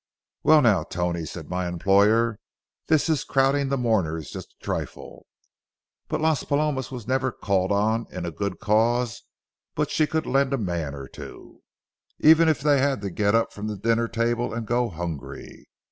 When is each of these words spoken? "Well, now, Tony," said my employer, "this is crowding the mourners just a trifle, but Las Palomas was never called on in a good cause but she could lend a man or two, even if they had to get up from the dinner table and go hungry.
"Well, 0.41 0.63
now, 0.63 0.81
Tony," 0.81 1.25
said 1.27 1.47
my 1.47 1.67
employer, 1.67 2.39
"this 2.87 3.07
is 3.07 3.23
crowding 3.23 3.69
the 3.69 3.77
mourners 3.77 4.31
just 4.31 4.55
a 4.59 4.63
trifle, 4.63 5.27
but 6.07 6.19
Las 6.19 6.43
Palomas 6.43 6.89
was 6.89 7.07
never 7.07 7.31
called 7.31 7.71
on 7.71 8.07
in 8.09 8.25
a 8.25 8.31
good 8.31 8.59
cause 8.59 9.21
but 9.75 9.91
she 9.91 10.07
could 10.07 10.25
lend 10.25 10.53
a 10.53 10.57
man 10.57 10.95
or 10.95 11.07
two, 11.07 11.61
even 12.17 12.49
if 12.49 12.61
they 12.61 12.79
had 12.79 13.01
to 13.01 13.11
get 13.11 13.35
up 13.35 13.53
from 13.53 13.67
the 13.67 13.77
dinner 13.77 14.07
table 14.07 14.55
and 14.55 14.65
go 14.65 14.89
hungry. 14.89 15.67